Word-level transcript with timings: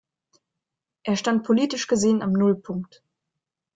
Er 1.03 1.15
stand 1.15 1.43
politisch 1.43 1.85
gesehen 1.85 2.23
am 2.23 2.33
Nullpunkt. 2.33 3.03